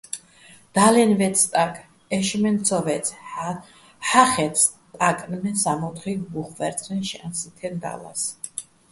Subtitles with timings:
[0.75, 1.73] და́ლენ ვე́წე̆ სტაკ,
[2.15, 3.15] ე́შშმენ ცო ვე́წე̆,
[4.07, 4.61] ჰ̦ახე́თე̆,
[4.95, 8.21] სტაკნ მე სამო́თხი ვუხვე́რწრეჼ შანს ჲითეჼ და́ლას.